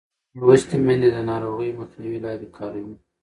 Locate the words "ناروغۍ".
1.29-1.69